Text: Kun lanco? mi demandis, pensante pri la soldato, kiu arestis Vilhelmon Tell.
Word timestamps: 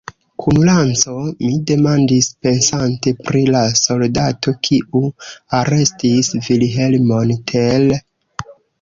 Kun 0.43 0.59
lanco? 0.69 1.11
mi 1.47 1.51
demandis, 1.71 2.29
pensante 2.47 3.13
pri 3.29 3.43
la 3.57 3.63
soldato, 3.83 4.57
kiu 4.71 5.05
arestis 5.61 6.35
Vilhelmon 6.51 7.39
Tell. 7.55 7.99